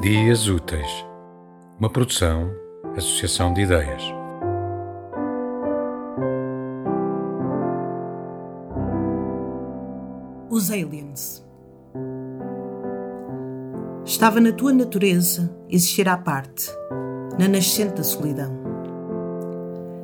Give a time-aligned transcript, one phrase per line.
[0.00, 1.04] Dias Úteis,
[1.78, 2.50] uma produção,
[2.96, 4.02] associação de ideias.
[10.48, 11.46] Os aliens.
[14.02, 16.70] Estava na tua natureza existir à parte,
[17.38, 18.58] na nascente da solidão.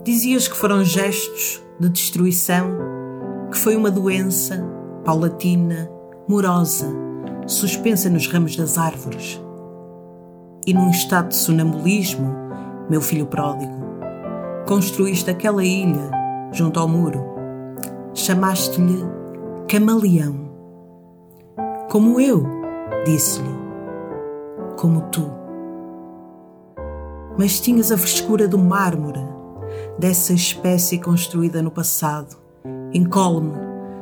[0.04, 2.68] Dizias que foram gestos de destruição,
[3.50, 4.62] que foi uma doença
[5.06, 5.90] paulatina,
[6.28, 6.86] morosa,
[7.46, 9.40] suspensa nos ramos das árvores
[10.66, 12.34] e num estado de sonambulismo,
[12.90, 13.72] meu filho pródigo,
[14.66, 16.10] construíste aquela ilha
[16.52, 17.24] junto ao muro.
[18.12, 19.04] Chamaste-lhe
[19.68, 20.50] Camaleão.
[21.88, 22.44] Como eu,
[23.04, 23.54] disse-lhe.
[24.76, 25.30] Como tu.
[27.38, 29.20] Mas tinhas a frescura do mármore,
[29.98, 32.36] dessa espécie construída no passado,
[32.92, 33.54] incólume,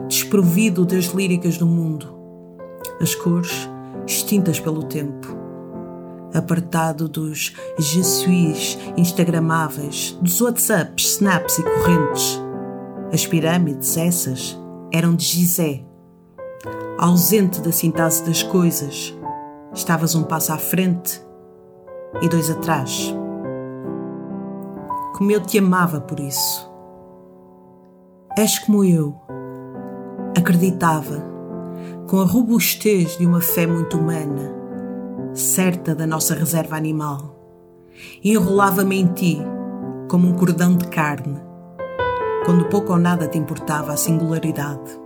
[0.09, 2.15] desprovido das líricas do mundo.
[3.01, 3.69] As cores
[4.07, 5.44] extintas pelo tempo
[6.35, 12.43] apartado dos Je suis instagramáveis, dos WhatsApps, snaps e correntes.
[13.13, 14.59] As pirâmides, essas,
[14.93, 15.85] eram de Gizé.
[16.99, 19.17] Ausente da sintase das coisas,
[19.73, 21.23] estavas um passo à frente
[22.21, 23.15] e dois atrás.
[25.17, 26.71] Como eu te amava por isso.
[28.37, 29.15] És como eu.
[30.37, 31.23] Acreditava,
[32.09, 34.64] com a robustez de uma fé muito humana
[35.35, 37.35] certa da nossa reserva animal.
[38.23, 39.39] Enrolava-me em ti
[40.09, 41.41] como um cordão de carne,
[42.45, 44.99] quando pouco ou nada te importava a singularidade.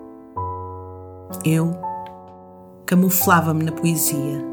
[1.45, 1.73] Eu
[2.84, 4.45] camuflava-me na poesia,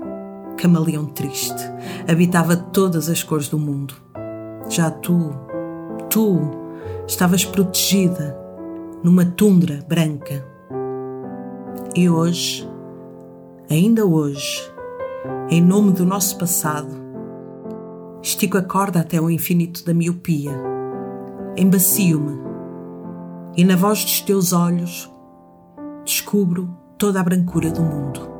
[0.57, 1.61] camaleão triste,
[2.09, 3.93] habitava todas as cores do mundo.
[4.69, 5.31] Já tu,
[6.09, 6.39] tu,
[7.05, 8.37] estavas protegida
[9.03, 10.45] numa tundra branca.
[11.93, 12.69] E hoje,
[13.69, 14.74] ainda hoje,
[15.47, 16.89] em nome do nosso passado,
[18.21, 20.51] estico a corda até o infinito da miopia,
[21.55, 22.43] embacio-me.
[23.55, 25.09] E na voz dos teus olhos
[26.03, 28.34] descubro toda a brancura do mundo.